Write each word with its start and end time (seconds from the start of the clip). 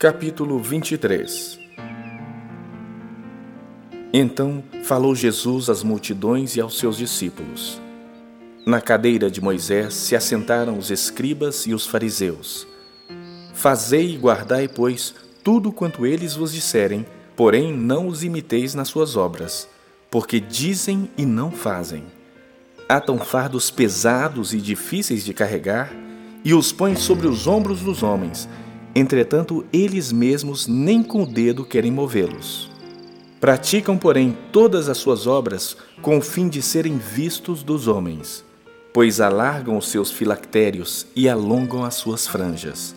Capítulo 0.00 0.60
23 0.60 1.58
Então 4.12 4.62
falou 4.84 5.12
Jesus 5.12 5.68
às 5.68 5.82
multidões 5.82 6.54
e 6.54 6.60
aos 6.60 6.78
seus 6.78 6.96
discípulos. 6.96 7.82
Na 8.64 8.80
cadeira 8.80 9.28
de 9.28 9.40
Moisés 9.40 9.94
se 9.94 10.14
assentaram 10.14 10.78
os 10.78 10.92
escribas 10.92 11.66
e 11.66 11.74
os 11.74 11.84
fariseus. 11.84 12.64
Fazei 13.52 14.14
e 14.14 14.16
guardai, 14.16 14.68
pois, 14.68 15.16
tudo 15.42 15.72
quanto 15.72 16.06
eles 16.06 16.36
vos 16.36 16.52
disserem, 16.52 17.04
porém 17.34 17.76
não 17.76 18.06
os 18.06 18.22
imiteis 18.22 18.76
nas 18.76 18.86
suas 18.86 19.16
obras, 19.16 19.68
porque 20.08 20.38
dizem 20.38 21.10
e 21.18 21.26
não 21.26 21.50
fazem. 21.50 22.04
Atam 22.88 23.18
fardos 23.18 23.68
pesados 23.68 24.54
e 24.54 24.58
difíceis 24.58 25.24
de 25.24 25.34
carregar 25.34 25.90
e 26.44 26.54
os 26.54 26.70
põem 26.70 26.94
sobre 26.94 27.26
os 27.26 27.48
ombros 27.48 27.80
dos 27.80 28.04
homens 28.04 28.48
Entretanto, 28.98 29.64
eles 29.72 30.10
mesmos 30.10 30.66
nem 30.66 31.04
com 31.04 31.22
o 31.22 31.26
dedo 31.26 31.64
querem 31.64 31.92
movê-los. 31.92 32.68
Praticam, 33.40 33.96
porém, 33.96 34.36
todas 34.50 34.88
as 34.88 34.98
suas 34.98 35.24
obras 35.24 35.76
com 36.02 36.18
o 36.18 36.20
fim 36.20 36.48
de 36.48 36.60
serem 36.60 36.98
vistos 36.98 37.62
dos 37.62 37.86
homens, 37.86 38.44
pois 38.92 39.20
alargam 39.20 39.78
os 39.78 39.88
seus 39.88 40.10
filactérios 40.10 41.06
e 41.14 41.28
alongam 41.28 41.84
as 41.84 41.94
suas 41.94 42.26
franjas. 42.26 42.92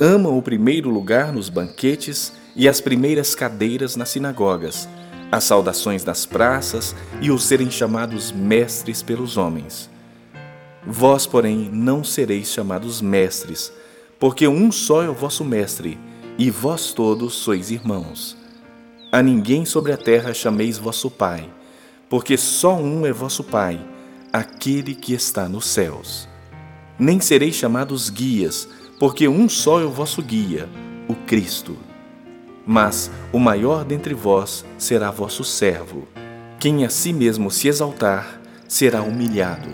Amam 0.00 0.38
o 0.38 0.40
primeiro 0.40 0.88
lugar 0.88 1.34
nos 1.34 1.50
banquetes 1.50 2.32
e 2.54 2.66
as 2.66 2.80
primeiras 2.80 3.34
cadeiras 3.34 3.94
nas 3.94 4.08
sinagogas, 4.08 4.88
as 5.30 5.44
saudações 5.44 6.02
nas 6.02 6.24
praças 6.24 6.96
e 7.20 7.30
os 7.30 7.44
serem 7.44 7.70
chamados 7.70 8.32
mestres 8.32 9.02
pelos 9.02 9.36
homens. 9.36 9.90
Vós, 10.86 11.26
porém, 11.26 11.68
não 11.70 12.02
sereis 12.02 12.50
chamados 12.50 13.02
mestres, 13.02 13.70
porque 14.18 14.48
um 14.48 14.72
só 14.72 15.02
é 15.02 15.08
o 15.08 15.14
vosso 15.14 15.44
Mestre, 15.44 15.98
e 16.38 16.50
vós 16.50 16.92
todos 16.92 17.34
sois 17.34 17.70
irmãos. 17.70 18.36
A 19.10 19.22
ninguém 19.22 19.64
sobre 19.64 19.92
a 19.92 19.96
terra 19.96 20.34
chameis 20.34 20.78
vosso 20.78 21.10
Pai, 21.10 21.48
porque 22.08 22.36
só 22.36 22.76
um 22.76 23.06
é 23.06 23.12
vosso 23.12 23.42
Pai, 23.42 23.80
aquele 24.32 24.94
que 24.94 25.12
está 25.12 25.48
nos 25.48 25.66
céus. 25.66 26.28
Nem 26.98 27.20
sereis 27.20 27.54
chamados 27.54 28.10
guias, 28.10 28.68
porque 28.98 29.28
um 29.28 29.48
só 29.48 29.80
é 29.80 29.84
o 29.84 29.90
vosso 29.90 30.22
guia, 30.22 30.68
o 31.08 31.14
Cristo. 31.14 31.76
Mas 32.66 33.10
o 33.32 33.38
maior 33.38 33.84
dentre 33.84 34.14
vós 34.14 34.64
será 34.76 35.10
vosso 35.10 35.44
servo. 35.44 36.08
Quem 36.58 36.84
a 36.84 36.90
si 36.90 37.12
mesmo 37.12 37.50
se 37.50 37.68
exaltar, 37.68 38.40
será 38.66 39.02
humilhado, 39.02 39.68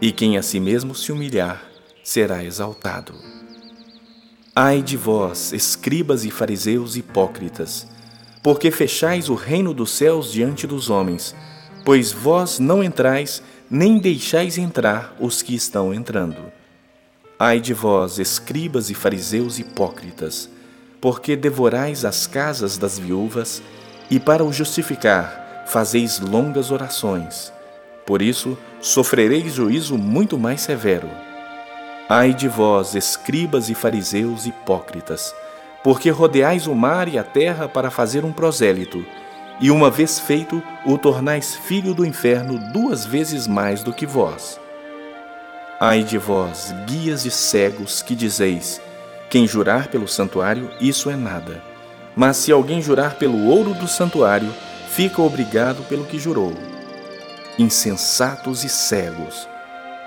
e 0.00 0.12
quem 0.12 0.38
a 0.38 0.42
si 0.42 0.60
mesmo 0.60 0.94
se 0.94 1.10
humilhar, 1.10 1.64
será 2.04 2.44
exaltado. 2.44 3.39
Ai 4.54 4.82
de 4.82 4.96
vós, 4.96 5.52
escribas 5.52 6.24
e 6.24 6.30
fariseus 6.30 6.96
hipócritas, 6.96 7.86
porque 8.42 8.72
fechais 8.72 9.28
o 9.28 9.36
reino 9.36 9.72
dos 9.72 9.92
céus 9.92 10.32
diante 10.32 10.66
dos 10.66 10.90
homens, 10.90 11.36
pois 11.84 12.10
vós 12.10 12.58
não 12.58 12.82
entrais, 12.82 13.40
nem 13.70 14.00
deixais 14.00 14.58
entrar 14.58 15.14
os 15.20 15.40
que 15.40 15.54
estão 15.54 15.94
entrando. 15.94 16.50
Ai 17.38 17.60
de 17.60 17.72
vós, 17.72 18.18
escribas 18.18 18.90
e 18.90 18.94
fariseus 18.94 19.60
hipócritas, 19.60 20.50
porque 21.00 21.36
devorais 21.36 22.04
as 22.04 22.26
casas 22.26 22.76
das 22.76 22.98
viúvas, 22.98 23.62
e 24.10 24.18
para 24.18 24.44
o 24.44 24.52
justificar 24.52 25.64
fazeis 25.68 26.18
longas 26.18 26.72
orações. 26.72 27.52
Por 28.04 28.20
isso, 28.20 28.58
sofrereis 28.80 29.54
juízo 29.54 29.96
muito 29.96 30.36
mais 30.36 30.60
severo. 30.62 31.08
Ai 32.12 32.34
de 32.34 32.48
vós, 32.48 32.96
escribas 32.96 33.70
e 33.70 33.74
fariseus 33.74 34.44
hipócritas, 34.44 35.32
porque 35.84 36.10
rodeais 36.10 36.66
o 36.66 36.74
mar 36.74 37.06
e 37.06 37.16
a 37.16 37.22
terra 37.22 37.68
para 37.68 37.88
fazer 37.88 38.24
um 38.24 38.32
prosélito, 38.32 39.06
e 39.60 39.70
uma 39.70 39.88
vez 39.92 40.18
feito, 40.18 40.60
o 40.84 40.98
tornais 40.98 41.54
filho 41.54 41.94
do 41.94 42.04
inferno 42.04 42.58
duas 42.72 43.06
vezes 43.06 43.46
mais 43.46 43.84
do 43.84 43.92
que 43.92 44.06
vós. 44.06 44.58
Ai 45.78 46.02
de 46.02 46.18
vós, 46.18 46.74
guias 46.84 47.24
e 47.24 47.30
cegos, 47.30 48.02
que 48.02 48.16
dizeis: 48.16 48.80
quem 49.30 49.46
jurar 49.46 49.86
pelo 49.86 50.08
santuário, 50.08 50.68
isso 50.80 51.10
é 51.10 51.14
nada. 51.14 51.62
Mas 52.16 52.38
se 52.38 52.50
alguém 52.50 52.82
jurar 52.82 53.14
pelo 53.14 53.46
ouro 53.46 53.72
do 53.72 53.86
santuário, 53.86 54.52
fica 54.88 55.22
obrigado 55.22 55.86
pelo 55.88 56.04
que 56.04 56.18
jurou. 56.18 56.54
Insensatos 57.56 58.64
e 58.64 58.68
cegos, 58.68 59.46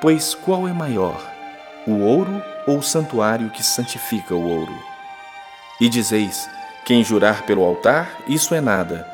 pois 0.00 0.34
qual 0.34 0.66
é 0.66 0.72
maior? 0.72 1.31
O 1.86 2.00
ouro 2.00 2.42
ou 2.66 2.78
o 2.78 2.82
santuário 2.82 3.50
que 3.50 3.62
santifica 3.62 4.34
o 4.34 4.48
ouro. 4.48 4.74
E 5.80 5.88
dizeis: 5.88 6.48
quem 6.84 7.04
jurar 7.04 7.42
pelo 7.42 7.64
altar, 7.64 8.18
isso 8.26 8.54
é 8.54 8.60
nada. 8.60 9.06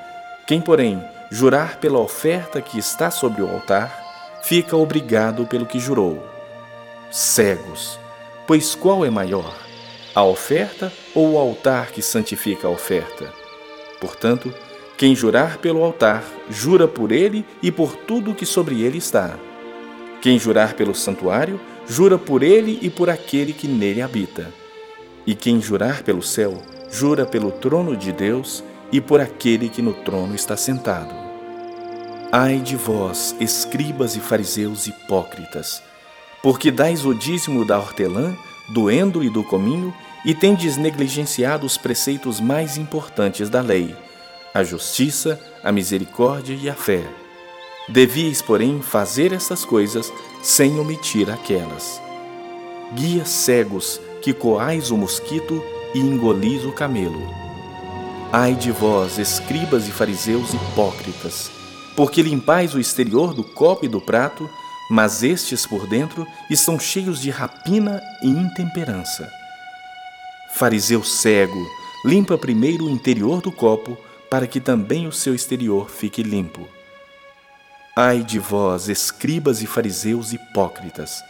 Quem, 0.47 0.61
porém, 0.61 1.03
jurar 1.31 1.77
pela 1.77 1.99
oferta 1.99 2.63
que 2.63 2.79
está 2.79 3.11
sobre 3.11 3.43
o 3.43 3.51
altar, 3.51 4.41
fica 4.43 4.77
obrigado 4.77 5.47
pelo 5.47 5.67
que 5.67 5.79
jurou. 5.79 6.27
Cegos, 7.11 7.99
pois 8.47 8.75
qual 8.75 9.05
é 9.05 9.11
maior, 9.11 9.55
a 10.15 10.25
oferta 10.25 10.93
ou 11.15 11.33
o 11.33 11.39
altar 11.39 11.89
que 11.89 12.01
santifica 12.01 12.67
a 12.67 12.71
oferta? 12.71 13.33
Portanto, 14.01 14.55
quem 14.97 15.15
jurar 15.15 15.59
pelo 15.59 15.85
altar, 15.85 16.25
jura 16.49 16.89
por 16.89 17.13
ele 17.13 17.45
e 17.63 17.71
por 17.71 17.95
tudo 17.95 18.35
que 18.35 18.47
sobre 18.47 18.83
ele 18.83 18.99
está. 18.99 19.37
Quem 20.21 20.39
jurar 20.39 20.75
pelo 20.75 20.95
santuário, 20.95 21.61
jura 21.89 22.19
por 22.19 22.43
ele 22.43 22.79
e 22.83 22.91
por 22.91 23.09
aquele 23.09 23.53
que 23.53 23.67
nele 23.67 24.03
habita. 24.03 24.53
E 25.27 25.35
quem 25.35 25.61
jurar 25.61 26.03
pelo 26.03 26.23
céu, 26.23 26.61
jura 26.91 27.25
pelo 27.25 27.51
trono 27.51 27.97
de 27.97 28.13
Deus 28.13 28.63
e 28.93 29.01
por 29.01 29.21
aquele 29.21 29.69
que 29.69 29.83
no 29.83 29.95
trono 29.95 30.35
está 30.35 30.57
sentado. 30.57 31.15
Ai 32.31 32.59
de 32.59 32.77
vós, 32.77 33.35
escribas 33.41 34.15
e 34.15 34.21
fariseus 34.21 34.87
hipócritas, 34.87 35.83
porque 36.43 36.71
dais 36.71 37.07
o 37.07 37.15
dízimo 37.15 37.65
da 37.65 37.79
hortelã, 37.79 38.37
do 38.69 38.91
endo 38.91 39.25
e 39.25 39.31
do 39.31 39.43
cominho, 39.43 39.95
e 40.25 40.35
tendes 40.35 40.77
negligenciado 40.77 41.65
os 41.65 41.79
preceitos 41.79 42.39
mais 42.39 42.77
importantes 42.77 43.49
da 43.49 43.63
lei, 43.63 43.97
a 44.53 44.63
justiça, 44.63 45.41
a 45.65 45.73
misericórdia 45.73 46.55
e 46.55 46.69
a 46.69 46.75
fé. 46.75 47.03
Devíeis, 47.89 48.43
porém, 48.43 48.83
fazer 48.83 49.33
essas 49.33 49.65
coisas 49.65 50.13
sem 50.43 50.79
omitir 50.79 51.31
aquelas. 51.31 52.01
Guias 52.95 53.29
cegos 53.29 54.01
que 54.21 54.35
coais 54.35 54.91
o 54.91 54.97
mosquito 54.97 55.63
e 55.95 56.01
engolis 56.01 56.65
o 56.65 56.73
camelo. 56.73 57.23
Ai 58.31 58.55
de 58.55 58.71
vós, 58.71 59.19
escribas 59.19 59.89
e 59.89 59.91
fariseus 59.91 60.53
hipócritas, 60.53 61.51
porque 61.97 62.21
limpais 62.23 62.75
o 62.75 62.81
exterior 62.81 63.33
do 63.33 63.43
copo 63.43 63.87
e 63.87 63.89
do 63.89 64.01
prato, 64.01 64.49
mas 64.91 65.23
estes 65.23 65.65
por 65.65 65.87
dentro 65.87 66.27
estão 66.51 66.79
cheios 66.79 67.21
de 67.21 67.31
rapina 67.31 68.03
e 68.23 68.29
intemperança. 68.29 69.27
Fariseu 70.53 71.03
cego, 71.03 71.67
limpa 72.05 72.37
primeiro 72.37 72.85
o 72.85 72.91
interior 72.91 73.41
do 73.41 73.51
copo, 73.51 73.97
para 74.31 74.47
que 74.47 74.61
também 74.61 75.07
o 75.07 75.13
seu 75.13 75.35
exterior 75.35 75.89
fique 75.89 76.23
limpo. 76.23 76.69
Ai 78.01 78.23
de 78.23 78.39
vós, 78.39 78.89
escribas 78.89 79.61
e 79.61 79.67
fariseus 79.67 80.33
hipócritas, 80.33 81.21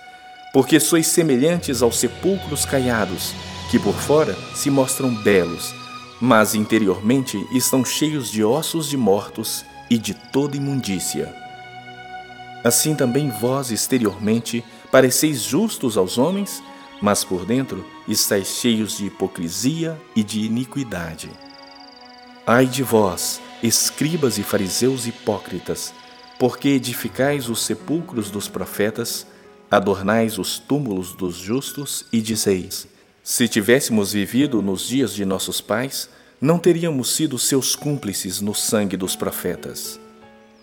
porque 0.53 0.79
sois 0.79 1.07
semelhantes 1.07 1.81
aos 1.81 1.97
sepulcros 1.97 2.67
caiados, 2.67 3.33
que 3.71 3.79
por 3.79 3.95
fora 3.95 4.37
se 4.55 4.69
mostram 4.69 5.15
belos, 5.23 5.75
mas 6.21 6.55
interiormente 6.55 7.43
estão 7.53 7.83
cheios 7.83 8.31
de 8.31 8.45
ossos 8.45 8.87
de 8.87 8.99
mortos 8.99 9.65
e 9.89 9.97
de 9.97 10.13
toda 10.13 10.59
imundícia. 10.59 11.35
Assim 12.63 12.95
também 12.95 13.31
vós 13.31 13.71
exteriormente 13.71 14.63
pareceis 14.93 15.41
justos 15.41 15.97
aos 15.97 16.19
homens, 16.19 16.63
mas 17.01 17.25
por 17.25 17.47
dentro 17.47 17.83
estáis 18.07 18.47
cheios 18.47 18.99
de 18.99 19.07
hipocrisia 19.07 19.99
e 20.15 20.23
de 20.23 20.41
iniquidade. 20.41 21.31
Ai 22.47 22.67
de 22.67 22.83
vós, 22.83 23.41
escribas 23.63 24.37
e 24.37 24.43
fariseus 24.43 25.07
hipócritas, 25.07 25.95
porque 26.39 26.69
edificais 26.69 27.49
os 27.49 27.63
sepulcros 27.63 28.31
dos 28.31 28.49
profetas, 28.49 29.27
adornais 29.71 30.39
os 30.39 30.59
túmulos 30.59 31.13
dos 31.13 31.37
justos 31.37 32.07
e 32.13 32.21
dizeis: 32.21 32.87
Se 33.23 33.49
tivéssemos 33.49 34.13
vivido 34.13 34.63
nos 34.63 34.87
dias 34.87 35.13
de 35.13 35.25
nossos 35.25 35.61
pais, 35.61 36.09
não 36.41 36.59
teríamos 36.59 37.11
sido 37.15 37.39
seus 37.39 37.75
cúmplices 37.75 38.41
no 38.41 38.55
sangue 38.55 38.97
dos 38.97 39.17
profetas. 39.17 39.99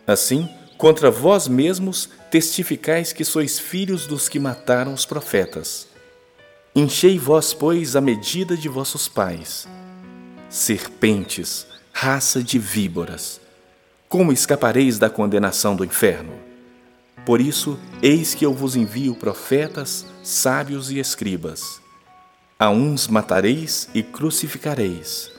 Assim, 0.08 0.48
contra 0.78 1.12
vós 1.12 1.48
mesmos 1.48 2.10
testificais 2.32 3.12
que 3.12 3.26
sois 3.26 3.60
filhos 3.60 4.08
dos 4.08 4.30
que 4.30 4.40
mataram 4.40 4.94
os 4.94 5.06
profetas. 5.06 5.88
Enchei 6.74 7.18
vós, 7.18 7.54
pois, 7.54 7.96
a 7.96 8.02
medida 8.02 8.56
de 8.56 8.68
vossos 8.70 9.08
pais. 9.08 9.68
Serpentes, 10.50 11.66
raça 11.92 12.44
de 12.44 12.60
víboras, 12.60 13.40
como 14.08 14.32
escapareis 14.32 15.00
da 15.00 15.10
condenação 15.10 15.76
do 15.76 15.84
inferno? 15.84 16.34
Por 17.26 17.42
isso, 17.42 17.80
eis 18.04 18.36
que 18.36 18.46
eu 18.46 18.54
vos 18.54 18.76
envio 18.76 19.16
profetas, 19.16 20.06
sábios 20.24 20.92
e 20.92 21.00
escribas. 21.00 21.82
A 22.58 22.70
uns 22.70 23.08
matareis 23.08 23.90
e 23.96 24.04
crucificareis, 24.04 25.32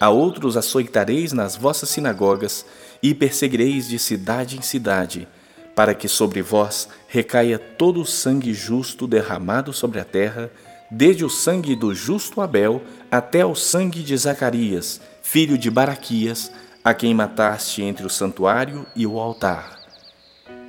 a 0.00 0.08
outros 0.08 0.56
açoitareis 0.56 1.32
nas 1.32 1.54
vossas 1.54 1.90
sinagogas 1.90 2.64
e 3.02 3.14
perseguireis 3.14 3.86
de 3.88 3.98
cidade 3.98 4.56
em 4.56 4.62
cidade, 4.62 5.28
para 5.76 5.94
que 5.94 6.08
sobre 6.08 6.40
vós 6.40 6.88
recaia 7.06 7.58
todo 7.58 8.00
o 8.00 8.06
sangue 8.06 8.54
justo 8.54 9.06
derramado 9.06 9.72
sobre 9.72 10.00
a 10.00 10.04
terra, 10.04 10.50
desde 10.90 11.24
o 11.24 11.30
sangue 11.30 11.76
do 11.76 11.94
justo 11.94 12.40
Abel 12.40 12.82
até 13.10 13.44
o 13.44 13.54
sangue 13.54 14.02
de 14.02 14.16
Zacarias, 14.16 15.00
filho 15.22 15.58
de 15.58 15.70
Baraquias, 15.70 16.50
a 16.84 16.92
quem 16.92 17.14
mataste 17.14 17.82
entre 17.82 18.06
o 18.06 18.10
santuário 18.10 18.84
e 18.94 19.06
o 19.06 19.18
altar. 19.18 19.80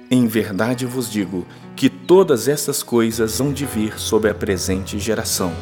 Em 0.09 0.25
verdade 0.27 0.85
vos 0.85 1.11
digo 1.11 1.45
que 1.75 1.89
todas 1.89 2.47
estas 2.47 2.81
coisas 2.81 3.41
hão 3.41 3.51
de 3.51 3.65
vir 3.65 3.99
sobre 3.99 4.31
a 4.31 4.33
presente 4.33 4.97
geração. 4.97 5.53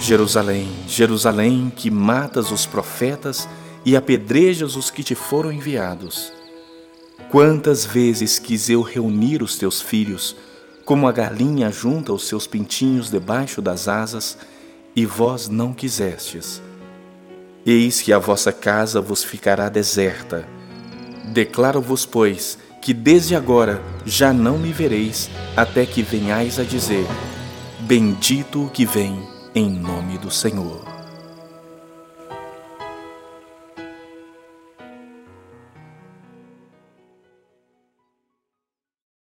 Jerusalém, 0.00 0.68
Jerusalém, 0.88 1.72
que 1.74 1.92
matas 1.92 2.50
os 2.50 2.66
profetas 2.66 3.48
e 3.84 3.96
apedrejas 3.96 4.74
os 4.74 4.90
que 4.90 5.04
te 5.04 5.14
foram 5.14 5.52
enviados. 5.52 6.32
Quantas 7.30 7.84
vezes 7.84 8.40
quis 8.40 8.68
eu 8.68 8.82
reunir 8.82 9.44
os 9.44 9.56
teus 9.56 9.80
filhos, 9.80 10.34
como 10.84 11.06
a 11.06 11.12
galinha 11.12 11.70
junta 11.70 12.12
os 12.12 12.26
seus 12.26 12.48
pintinhos 12.48 13.10
debaixo 13.10 13.62
das 13.62 13.86
asas, 13.86 14.36
e 14.94 15.06
vós 15.06 15.48
não 15.48 15.72
quisestes. 15.72 16.60
Eis 17.68 18.00
que 18.00 18.12
a 18.12 18.18
vossa 18.20 18.52
casa 18.52 19.00
vos 19.00 19.24
ficará 19.24 19.68
deserta. 19.68 20.46
Declaro-vos, 21.24 22.06
pois, 22.06 22.56
que 22.80 22.94
desde 22.94 23.34
agora 23.34 23.82
já 24.04 24.32
não 24.32 24.56
me 24.56 24.72
vereis, 24.72 25.28
até 25.56 25.84
que 25.84 26.00
venhais 26.00 26.60
a 26.60 26.62
dizer: 26.62 27.04
Bendito 27.80 28.66
o 28.66 28.70
que 28.70 28.86
vem 28.86 29.20
em 29.52 29.68
nome 29.68 30.16
do 30.16 30.30
Senhor. 30.30 30.95